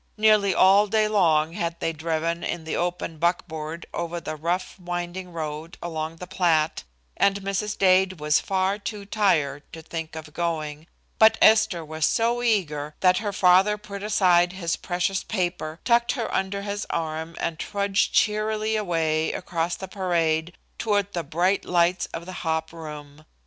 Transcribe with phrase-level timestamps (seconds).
[0.17, 5.31] Nearly all day long had they driven in the open buckboard over the rough, winding
[5.31, 6.83] road along the Platte,
[7.17, 7.77] and Mrs.
[7.77, 10.87] Dade was far too tired to think of going,
[11.19, 16.33] but Esther was so eager that her father put aside his precious paper, tucked her
[16.33, 22.25] under his arm and trudged cheerily away across the parade toward the bright lights of
[22.25, 23.23] the hop room.